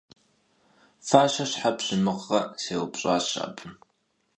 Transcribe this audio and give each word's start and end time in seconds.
–Фащэ 1.07 1.45
щхьэ 1.49 1.71
пщымыгърэ?– 1.77 2.41
сеупщӀащ 2.61 3.27
абы. 3.45 3.65